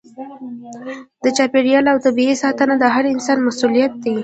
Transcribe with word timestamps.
د 1.23 1.25
چاپیریال 1.37 1.85
او 1.91 1.97
طبیعت 2.07 2.37
ساتنه 2.43 2.75
د 2.79 2.83
هر 2.95 3.05
انسان 3.13 3.37
مسؤلیت 3.47 3.93
دی. 4.03 4.15